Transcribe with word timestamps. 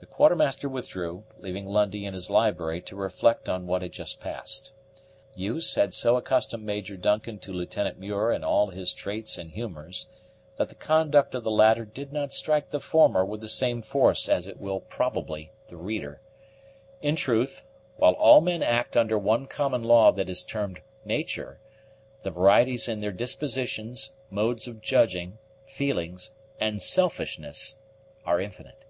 The 0.00 0.06
Quartermaster 0.24 0.68
withdrew, 0.68 1.24
leaving 1.38 1.66
Lundie 1.68 2.04
in 2.04 2.12
his 2.14 2.28
library 2.28 2.80
to 2.82 2.96
reflect 2.96 3.48
on 3.48 3.66
what 3.68 3.82
had 3.82 3.92
just 3.92 4.20
passed. 4.20 4.72
Use 5.36 5.74
had 5.76 5.94
so 5.94 6.16
accustomed 6.16 6.64
Major 6.64 6.96
Duncan 6.96 7.38
to 7.40 7.52
Lieutenant 7.52 7.98
Muir 8.00 8.32
and 8.32 8.44
all 8.44 8.68
his 8.70 8.92
traits 8.92 9.38
and 9.38 9.50
humors, 9.52 10.06
that 10.56 10.68
the 10.70 10.74
conduct 10.74 11.36
of 11.36 11.44
the 11.44 11.52
latter 11.52 11.84
did 11.84 12.12
not 12.12 12.32
strike 12.32 12.70
the 12.70 12.80
former 12.80 13.24
with 13.24 13.40
the 13.40 13.48
same 13.48 13.80
force 13.80 14.28
as 14.28 14.48
it 14.48 14.58
will 14.60 14.80
probably 14.80 15.52
the 15.68 15.76
reader. 15.76 16.20
In 17.00 17.14
truth, 17.14 17.62
while 17.96 18.14
all 18.14 18.40
men 18.40 18.62
act 18.62 18.96
under 18.96 19.18
one 19.18 19.46
common 19.46 19.84
law 19.84 20.10
that 20.12 20.28
is 20.30 20.42
termed 20.42 20.80
nature, 21.04 21.60
the 22.22 22.30
varieties 22.30 22.88
in 22.88 23.00
their 23.00 23.12
dispositions, 23.12 24.10
modes 24.30 24.66
of 24.68 24.80
judging, 24.80 25.38
feelings, 25.66 26.30
and 26.58 26.82
selfishness 26.82 27.76
are 28.24 28.40
infinite. 28.40 28.84